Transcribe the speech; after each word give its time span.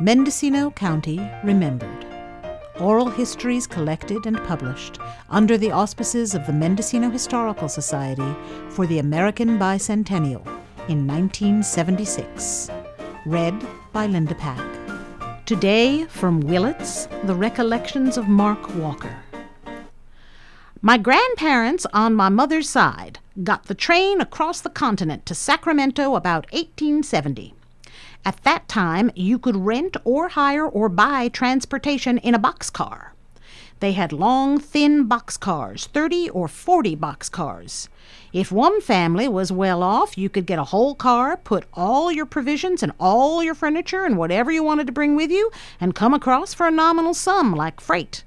Mendocino 0.00 0.70
County 0.70 1.18
Remembered. 1.42 2.06
Oral 2.78 3.10
histories 3.10 3.66
collected 3.66 4.26
and 4.26 4.36
published 4.44 5.00
under 5.28 5.58
the 5.58 5.72
auspices 5.72 6.36
of 6.36 6.46
the 6.46 6.52
Mendocino 6.52 7.10
Historical 7.10 7.68
Society 7.68 8.36
for 8.68 8.86
the 8.86 9.00
American 9.00 9.58
Bicentennial 9.58 10.46
in 10.86 11.04
1976. 11.04 12.70
Read 13.26 13.66
by 13.92 14.06
Linda 14.06 14.36
Pack. 14.36 14.64
Today, 15.46 16.04
from 16.04 16.42
Willits, 16.42 17.06
the 17.24 17.34
recollections 17.34 18.16
of 18.16 18.28
Mark 18.28 18.76
Walker. 18.76 19.16
My 20.80 20.96
grandparents 20.96 21.86
on 21.92 22.14
my 22.14 22.28
mother's 22.28 22.70
side 22.70 23.18
got 23.42 23.64
the 23.64 23.74
train 23.74 24.20
across 24.20 24.60
the 24.60 24.70
continent 24.70 25.26
to 25.26 25.34
Sacramento 25.34 26.14
about 26.14 26.46
1870. 26.52 27.56
At 28.24 28.42
that 28.44 28.68
time, 28.68 29.10
you 29.14 29.38
could 29.38 29.56
rent 29.56 29.96
or 30.04 30.28
hire 30.28 30.66
or 30.66 30.88
buy 30.88 31.28
transportation 31.28 32.18
in 32.18 32.34
a 32.34 32.38
boxcar. 32.38 33.10
They 33.80 33.92
had 33.92 34.12
long, 34.12 34.58
thin 34.58 35.08
boxcars, 35.08 35.86
30 35.86 36.30
or 36.30 36.48
40 36.48 36.96
boxcars. 36.96 37.88
If 38.32 38.50
one 38.50 38.80
family 38.80 39.28
was 39.28 39.52
well 39.52 39.84
off, 39.84 40.18
you 40.18 40.28
could 40.28 40.46
get 40.46 40.58
a 40.58 40.64
whole 40.64 40.96
car, 40.96 41.36
put 41.36 41.64
all 41.72 42.10
your 42.10 42.26
provisions 42.26 42.82
and 42.82 42.92
all 42.98 43.42
your 43.42 43.54
furniture 43.54 44.04
and 44.04 44.18
whatever 44.18 44.50
you 44.50 44.64
wanted 44.64 44.88
to 44.88 44.92
bring 44.92 45.14
with 45.14 45.30
you, 45.30 45.50
and 45.80 45.94
come 45.94 46.12
across 46.12 46.52
for 46.52 46.66
a 46.66 46.72
nominal 46.72 47.14
sum 47.14 47.54
like 47.54 47.80
freight. 47.80 48.24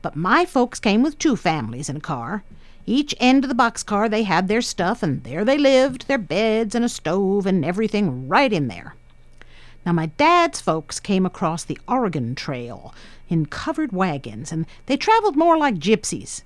But 0.00 0.16
my 0.16 0.46
folks 0.46 0.80
came 0.80 1.02
with 1.02 1.18
two 1.18 1.36
families 1.36 1.90
in 1.90 1.96
a 1.96 2.00
car. 2.00 2.42
Each 2.86 3.14
end 3.20 3.44
of 3.44 3.50
the 3.50 3.62
boxcar 3.62 4.08
they 4.08 4.22
had 4.22 4.48
their 4.48 4.62
stuff, 4.62 5.02
and 5.02 5.22
there 5.22 5.44
they 5.44 5.58
lived, 5.58 6.08
their 6.08 6.18
beds 6.18 6.74
and 6.74 6.84
a 6.84 6.88
stove 6.88 7.44
and 7.44 7.62
everything 7.62 8.26
right 8.26 8.52
in 8.52 8.68
there. 8.68 8.94
Now, 9.88 9.94
my 9.94 10.10
dad's 10.18 10.60
folks 10.60 11.00
came 11.00 11.24
across 11.24 11.64
the 11.64 11.78
Oregon 11.88 12.34
Trail 12.34 12.92
in 13.30 13.46
covered 13.46 13.90
wagons, 13.90 14.52
and 14.52 14.66
they 14.84 14.98
traveled 14.98 15.34
more 15.34 15.56
like 15.56 15.76
gypsies. 15.76 16.42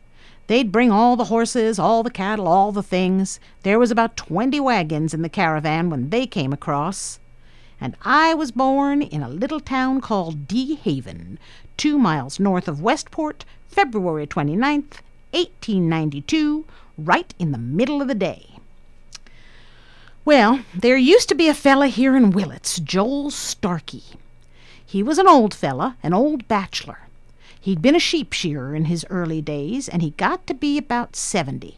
They'd 0.47 0.71
bring 0.71 0.93
all 0.93 1.17
the 1.17 1.25
horses, 1.25 1.77
all 1.77 2.05
the 2.05 2.11
cattle, 2.13 2.47
all 2.47 2.71
the 2.71 2.85
things. 2.85 3.41
There 3.65 3.81
was 3.81 3.91
about 3.91 4.17
twenty 4.17 4.61
wagons 4.61 5.13
in 5.13 5.23
the 5.23 5.29
caravan 5.29 5.91
when 5.91 6.11
they 6.11 6.25
came 6.25 6.53
across. 6.53 7.19
And 7.81 7.97
I 8.03 8.33
was 8.33 8.53
born 8.53 9.03
in 9.03 9.25
a 9.25 9.29
little 9.29 9.59
town 9.59 10.01
called 10.01 10.47
De 10.47 10.77
Haven, 10.77 11.41
two 11.77 11.99
miles 11.99 12.39
north 12.39 12.69
of 12.69 12.81
Westport, 12.81 13.45
February 13.67 14.29
twenty-ninth, 14.29 15.03
1892, 15.33 16.65
right 16.97 17.35
in 17.41 17.51
the 17.51 17.59
middle 17.59 18.01
of 18.01 18.07
the 18.07 18.15
day. 18.15 18.52
Well, 20.25 20.61
there 20.73 20.97
used 20.97 21.29
to 21.31 21.35
be 21.35 21.49
a 21.49 21.55
fella 21.55 21.89
here 21.89 22.17
in 22.17 22.31
Willits, 22.31 22.79
Joel 22.79 23.33
Starkey. 23.33 24.05
He 24.85 25.03
was 25.03 25.19
an 25.19 25.27
old 25.27 25.53
fella, 25.53 25.97
an 26.01 26.15
old 26.15 26.47
bachelor. 26.47 27.09
He'd 27.61 27.83
been 27.83 27.97
a 27.97 28.01
sheep 28.01 28.33
shearer 28.33 28.73
in 28.73 28.85
his 28.85 29.05
early 29.11 29.43
days, 29.43 29.89
and 29.89 30.01
he 30.01 30.11
got 30.11 30.47
to 30.47 30.55
be 30.55 30.79
about 30.79 31.17
seventy. 31.17 31.77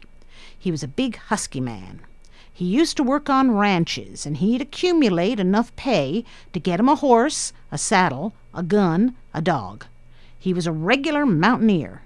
He 0.57 0.69
was 0.69 0.83
a 0.83 0.87
big, 0.87 1.15
husky 1.15 1.59
man. 1.59 2.01
He 2.53 2.65
used 2.65 2.97
to 2.97 3.03
work 3.03 3.31
on 3.31 3.57
ranches, 3.57 4.27
and 4.27 4.37
he'd 4.37 4.61
accumulate 4.61 5.39
enough 5.39 5.75
pay 5.75 6.23
to 6.53 6.59
get 6.59 6.79
him 6.79 6.87
a 6.87 6.95
horse, 6.95 7.51
a 7.71 7.79
saddle, 7.79 8.35
a 8.53 8.61
gun, 8.61 9.15
a 9.33 9.41
dog. 9.41 9.87
He 10.37 10.53
was 10.53 10.67
a 10.67 10.71
regular 10.71 11.25
mountaineer. 11.25 12.03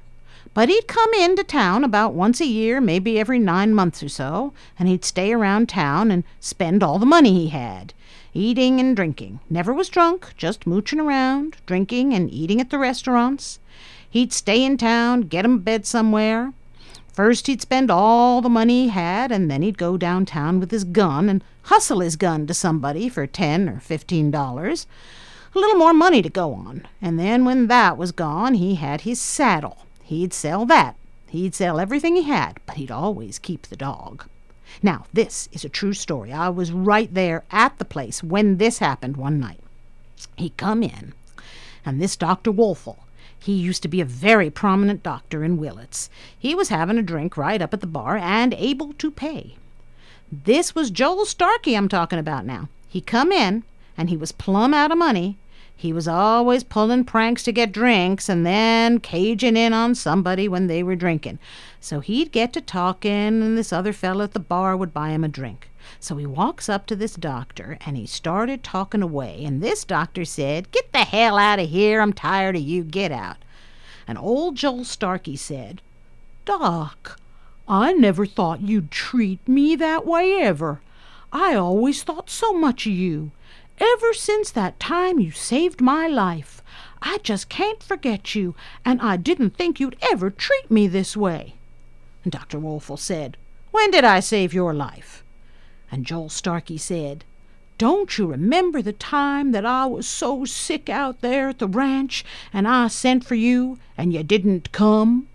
But 0.53 0.67
he'd 0.69 0.87
come 0.87 1.13
into 1.13 1.43
town 1.43 1.83
about 1.83 2.13
once 2.13 2.41
a 2.41 2.45
year, 2.45 2.81
maybe 2.81 3.19
every 3.19 3.39
nine 3.39 3.73
months 3.73 4.01
or 4.01 4.09
so, 4.09 4.51
and 4.77 4.89
he'd 4.89 5.05
stay 5.05 5.31
around 5.31 5.69
town 5.69 6.11
and 6.11 6.23
spend 6.39 6.83
all 6.83 6.99
the 6.99 7.05
money 7.05 7.33
he 7.33 7.49
had, 7.49 7.93
eating 8.33 8.79
and 8.79 8.95
drinking. 8.95 9.39
Never 9.49 9.71
was 9.71 9.89
drunk, 9.89 10.33
just 10.35 10.65
mooching 10.65 10.99
around, 10.99 11.57
drinking 11.65 12.13
and 12.13 12.31
eating 12.33 12.59
at 12.59 12.71
the 12.71 12.79
restaurants. 12.79 13.59
He'd 14.09 14.33
stay 14.33 14.63
in 14.63 14.77
town, 14.77 15.21
get 15.21 15.45
him 15.45 15.53
a 15.53 15.59
bed 15.59 15.85
somewhere. 15.85 16.53
First 17.13 17.47
he'd 17.47 17.61
spend 17.61 17.91
all 17.91 18.41
the 18.41 18.49
money 18.49 18.83
he 18.83 18.89
had, 18.89 19.31
and 19.31 19.51
then 19.51 19.61
he'd 19.61 19.77
go 19.77 19.97
downtown 19.97 20.59
with 20.59 20.71
his 20.71 20.83
gun 20.83 21.29
and 21.29 21.43
hustle 21.63 21.99
his 21.99 22.15
gun 22.15 22.47
to 22.47 22.53
somebody 22.53 23.07
for 23.07 23.27
ten 23.27 23.69
or 23.69 23.79
fifteen 23.79 24.31
dollars. 24.31 24.87
A 25.55 25.59
little 25.59 25.77
more 25.77 25.93
money 25.93 26.21
to 26.21 26.29
go 26.29 26.53
on, 26.53 26.87
and 27.01 27.19
then 27.19 27.45
when 27.45 27.67
that 27.67 27.97
was 27.97 28.11
gone, 28.11 28.55
he 28.55 28.75
had 28.75 29.01
his 29.01 29.21
saddle. 29.21 29.85
He'd 30.09 30.33
sell 30.33 30.65
that. 30.65 30.95
He'd 31.27 31.53
sell 31.53 31.79
everything 31.79 32.15
he 32.15 32.23
had, 32.23 32.59
but 32.65 32.77
he'd 32.77 32.89
always 32.89 33.37
keep 33.37 33.67
the 33.67 33.75
dog. 33.75 34.27
Now, 34.81 35.05
this 35.13 35.47
is 35.51 35.63
a 35.63 35.69
true 35.69 35.93
story. 35.93 36.33
I 36.33 36.49
was 36.49 36.71
right 36.71 37.13
there 37.13 37.43
at 37.51 37.77
the 37.77 37.85
place 37.85 38.23
when 38.23 38.57
this 38.57 38.79
happened 38.79 39.17
one 39.17 39.39
night. 39.39 39.59
He 40.35 40.49
come 40.49 40.81
in, 40.81 41.13
and 41.85 42.01
this 42.01 42.15
Dr. 42.15 42.51
Wolfel, 42.51 42.97
he 43.37 43.53
used 43.53 43.83
to 43.83 43.87
be 43.87 44.01
a 44.01 44.05
very 44.05 44.49
prominent 44.49 45.03
doctor 45.03 45.43
in 45.43 45.57
Willits. 45.57 46.09
He 46.39 46.55
was 46.55 46.69
having 46.69 46.97
a 46.97 47.03
drink 47.03 47.37
right 47.37 47.61
up 47.61 47.71
at 47.75 47.81
the 47.81 47.85
bar 47.85 48.17
and 48.17 48.55
able 48.55 48.93
to 48.93 49.11
pay. 49.11 49.57
This 50.31 50.73
was 50.73 50.89
Joel 50.89 51.27
Starkey 51.27 51.75
I'm 51.75 51.87
talking 51.87 52.17
about 52.17 52.47
now. 52.47 52.67
He 52.87 52.99
come 52.99 53.31
in, 53.31 53.63
and 53.95 54.09
he 54.09 54.17
was 54.17 54.31
plumb 54.31 54.73
out 54.73 54.89
of 54.91 54.97
money, 54.97 55.37
he 55.79 55.93
was 55.93 56.09
always 56.09 56.65
pulling 56.65 57.05
pranks 57.05 57.41
to 57.43 57.53
get 57.53 57.71
drinks 57.71 58.27
and 58.27 58.45
then 58.45 58.99
caging 58.99 59.55
in 59.55 59.71
on 59.71 59.95
somebody 59.95 60.45
when 60.45 60.67
they 60.67 60.83
were 60.83 60.97
drinking. 60.97 61.39
So 61.79 62.01
he'd 62.01 62.33
get 62.33 62.51
to 62.51 62.59
talking, 62.59 63.11
and 63.41 63.57
this 63.57 63.71
other 63.71 63.93
fellow 63.93 64.25
at 64.25 64.33
the 64.33 64.41
bar 64.41 64.75
would 64.75 64.93
buy 64.93 65.11
him 65.11 65.23
a 65.23 65.29
drink. 65.29 65.69
So 65.97 66.17
he 66.17 66.25
walks 66.25 66.67
up 66.67 66.85
to 66.87 66.97
this 66.97 67.15
doctor 67.15 67.77
and 67.85 67.95
he 67.95 68.05
started 68.05 68.61
talking 68.61 69.01
away, 69.01 69.45
and 69.45 69.63
this 69.63 69.85
doctor 69.85 70.25
said, 70.25 70.69
Get 70.71 70.91
the 70.91 71.05
hell 71.05 71.37
out 71.37 71.59
of 71.59 71.69
here. 71.69 72.01
I'm 72.01 72.11
tired 72.11 72.57
of 72.57 72.61
you. 72.61 72.83
Get 72.83 73.13
out. 73.13 73.37
And 74.05 74.17
old 74.17 74.57
Joel 74.57 74.83
Starkey 74.83 75.37
said, 75.37 75.81
Doc, 76.43 77.17
I 77.69 77.93
never 77.93 78.25
thought 78.25 78.59
you'd 78.59 78.91
treat 78.91 79.47
me 79.47 79.77
that 79.77 80.05
way 80.05 80.41
ever. 80.41 80.81
I 81.31 81.55
always 81.55 82.03
thought 82.03 82.29
so 82.29 82.51
much 82.51 82.85
of 82.85 82.91
you. 82.91 83.31
Ever 83.79 84.13
since 84.13 84.51
that 84.51 84.79
time 84.79 85.19
you 85.19 85.31
saved 85.31 85.79
my 85.79 86.07
life, 86.07 86.61
I 87.01 87.19
just 87.23 87.47
can't 87.47 87.81
forget 87.81 88.35
you, 88.35 88.53
and 88.83 89.01
I 89.01 89.15
didn't 89.15 89.51
think 89.51 89.79
you'd 89.79 89.95
ever 90.01 90.29
treat 90.29 90.69
me 90.69 90.87
this 90.87 91.15
way. 91.15 91.55
Dr. 92.27 92.59
Wolfel 92.59 92.99
said, 92.99 93.37
When 93.71 93.89
did 93.89 94.03
I 94.03 94.19
save 94.19 94.53
your 94.53 94.73
life? 94.73 95.23
And 95.91 96.05
Joel 96.05 96.27
Starkey 96.29 96.77
said, 96.77 97.23
Don't 97.77 98.17
you 98.17 98.27
remember 98.27 98.81
the 98.81 98.93
time 98.93 99.53
that 99.53 99.65
I 99.65 99.85
was 99.85 100.05
so 100.05 100.43
sick 100.43 100.89
out 100.89 101.21
there 101.21 101.49
at 101.49 101.59
the 101.59 101.67
ranch, 101.67 102.25
and 102.51 102.67
I 102.67 102.89
sent 102.89 103.23
for 103.23 103.35
you, 103.35 103.79
and 103.97 104.11
you 104.11 104.23
didn't 104.23 104.73
come? 104.73 105.27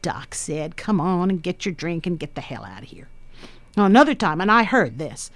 Doc 0.00 0.34
said, 0.34 0.78
Come 0.78 1.00
on 1.00 1.28
and 1.28 1.42
get 1.42 1.66
your 1.66 1.74
drink 1.74 2.06
and 2.06 2.18
get 2.18 2.34
the 2.34 2.40
hell 2.40 2.64
out 2.64 2.82
of 2.82 2.88
here. 2.88 3.08
Another 3.76 4.14
time, 4.14 4.40
and 4.40 4.50
I 4.50 4.64
heard 4.64 4.98
this. 4.98 5.30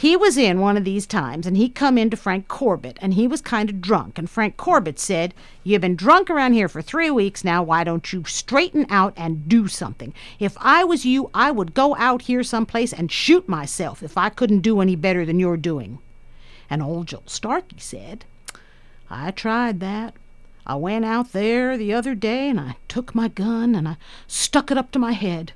He 0.00 0.16
was 0.16 0.38
in 0.38 0.60
one 0.60 0.78
of 0.78 0.84
these 0.84 1.06
times, 1.06 1.46
and 1.46 1.58
he 1.58 1.68
come 1.68 1.98
in 1.98 2.08
to 2.08 2.16
Frank 2.16 2.48
Corbett, 2.48 2.98
and 3.02 3.12
he 3.12 3.26
was 3.28 3.42
kind 3.42 3.68
of 3.68 3.82
drunk. 3.82 4.16
And 4.16 4.30
Frank 4.30 4.56
Corbett 4.56 4.98
said, 4.98 5.34
You've 5.62 5.82
been 5.82 5.94
drunk 5.94 6.30
around 6.30 6.54
here 6.54 6.70
for 6.70 6.80
three 6.80 7.10
weeks 7.10 7.44
now. 7.44 7.62
Why 7.62 7.84
don't 7.84 8.10
you 8.10 8.24
straighten 8.24 8.86
out 8.88 9.12
and 9.14 9.46
do 9.46 9.68
something? 9.68 10.14
If 10.38 10.56
I 10.58 10.84
was 10.84 11.04
you, 11.04 11.28
I 11.34 11.50
would 11.50 11.74
go 11.74 11.94
out 11.96 12.22
here 12.22 12.42
someplace 12.42 12.94
and 12.94 13.12
shoot 13.12 13.46
myself 13.46 14.02
if 14.02 14.16
I 14.16 14.30
couldn't 14.30 14.60
do 14.60 14.80
any 14.80 14.96
better 14.96 15.26
than 15.26 15.38
you're 15.38 15.58
doing. 15.58 15.98
And 16.70 16.82
old 16.82 17.08
Joel 17.08 17.24
Starkey 17.26 17.76
said, 17.78 18.24
I 19.10 19.32
tried 19.32 19.80
that. 19.80 20.14
I 20.66 20.76
went 20.76 21.04
out 21.04 21.32
there 21.32 21.76
the 21.76 21.92
other 21.92 22.14
day 22.14 22.48
and 22.48 22.58
I 22.58 22.76
took 22.88 23.14
my 23.14 23.28
gun 23.28 23.74
and 23.74 23.86
I 23.86 23.98
stuck 24.26 24.70
it 24.70 24.78
up 24.78 24.92
to 24.92 24.98
my 24.98 25.12
head. 25.12 25.52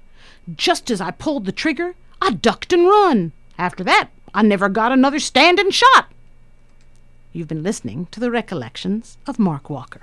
Just 0.55 0.91
as 0.91 1.01
I 1.01 1.13
pulled 1.13 1.47
the 1.47 1.51
trigger, 1.51 1.95
I 2.21 2.33
ducked 2.33 2.75
and 2.75 2.85
run. 2.85 3.33
After 3.57 3.83
that, 3.85 4.11
I 4.35 4.43
never 4.43 4.69
got 4.69 4.91
another 4.91 5.21
standing 5.21 5.71
shot. 5.71 6.11
You've 7.33 7.49
been 7.49 7.63
listening 7.63 8.09
to 8.11 8.19
the 8.19 8.33
recollections 8.33 9.17
of 9.29 9.39
Mark 9.39 9.71
Walker. 9.71 10.01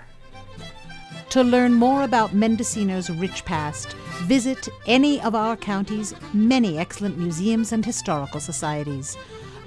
To 1.31 1.43
learn 1.43 1.73
more 1.73 2.03
about 2.03 2.33
Mendocino's 2.33 3.09
rich 3.09 3.43
past, 3.45 3.93
visit 4.23 4.69
any 4.85 5.19
of 5.21 5.35
our 5.35 5.57
county's 5.57 6.13
many 6.33 6.77
excellent 6.77 7.17
museums 7.17 7.73
and 7.73 7.85
historical 7.85 8.39
societies. 8.39 9.17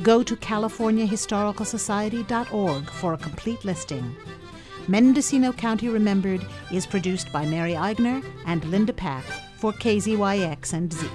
Go 0.02 0.22
to 0.22 0.36
CaliforniaHistoricalSociety.org 0.36 2.90
for 2.90 3.12
a 3.12 3.18
complete 3.18 3.64
listing. 3.64 4.16
Mendocino 4.88 5.52
County 5.52 5.88
Remembered 5.88 6.44
is 6.70 6.86
produced 6.86 7.32
by 7.32 7.46
Mary 7.46 7.72
Eigner 7.72 8.22
and 8.46 8.64
Linda 8.66 8.92
Pack 8.92 9.24
for 9.56 9.72
KZYX 9.72 10.74
and 10.74 10.92
Z. 10.92 11.08